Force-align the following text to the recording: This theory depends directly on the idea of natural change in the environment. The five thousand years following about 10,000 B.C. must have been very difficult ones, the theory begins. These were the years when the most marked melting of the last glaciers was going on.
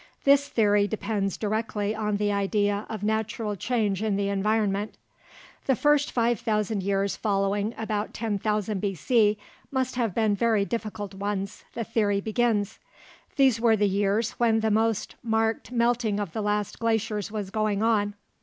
This 0.23 0.47
theory 0.47 0.87
depends 0.87 1.37
directly 1.37 1.93
on 1.93 2.17
the 2.17 2.31
idea 2.31 2.87
of 2.89 3.03
natural 3.03 3.55
change 3.55 4.01
in 4.01 4.15
the 4.15 4.29
environment. 4.29 4.95
The 5.67 5.75
five 5.75 6.39
thousand 6.39 6.81
years 6.81 7.15
following 7.15 7.75
about 7.77 8.11
10,000 8.11 8.81
B.C. 8.81 9.37
must 9.69 9.97
have 9.97 10.15
been 10.15 10.33
very 10.35 10.65
difficult 10.65 11.13
ones, 11.13 11.65
the 11.75 11.83
theory 11.83 12.19
begins. 12.19 12.79
These 13.35 13.61
were 13.61 13.77
the 13.77 13.87
years 13.87 14.31
when 14.39 14.61
the 14.61 14.71
most 14.71 15.13
marked 15.21 15.71
melting 15.71 16.19
of 16.19 16.33
the 16.33 16.41
last 16.41 16.79
glaciers 16.79 17.29
was 17.31 17.51
going 17.51 17.83
on. 17.83 18.15